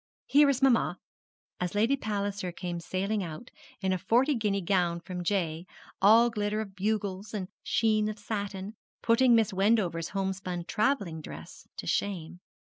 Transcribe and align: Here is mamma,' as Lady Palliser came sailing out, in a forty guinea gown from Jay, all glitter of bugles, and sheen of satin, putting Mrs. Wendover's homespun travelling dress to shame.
Here 0.25 0.49
is 0.49 0.63
mamma,' 0.63 0.97
as 1.59 1.75
Lady 1.75 1.95
Palliser 1.95 2.51
came 2.51 2.79
sailing 2.79 3.21
out, 3.21 3.51
in 3.81 3.93
a 3.93 3.99
forty 3.99 4.33
guinea 4.33 4.59
gown 4.59 4.99
from 4.99 5.23
Jay, 5.23 5.67
all 6.01 6.31
glitter 6.31 6.59
of 6.59 6.75
bugles, 6.75 7.35
and 7.35 7.49
sheen 7.61 8.09
of 8.09 8.17
satin, 8.17 8.73
putting 9.03 9.35
Mrs. 9.35 9.53
Wendover's 9.53 10.09
homespun 10.09 10.65
travelling 10.65 11.21
dress 11.21 11.67
to 11.77 11.85
shame. 11.85 12.39